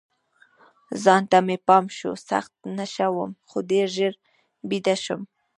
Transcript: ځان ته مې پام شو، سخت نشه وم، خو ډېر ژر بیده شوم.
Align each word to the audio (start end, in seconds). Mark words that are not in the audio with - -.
ځان 1.03 1.23
ته 1.31 1.37
مې 1.45 1.57
پام 1.67 1.85
شو، 1.97 2.11
سخت 2.29 2.53
نشه 2.77 3.07
وم، 3.11 3.31
خو 3.49 3.57
ډېر 3.71 3.87
ژر 3.95 4.13
بیده 4.69 4.95
شوم. 5.03 5.21